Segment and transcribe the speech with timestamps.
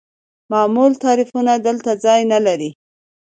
[0.51, 2.69] معمول تعریفونه دلته ځای نلري.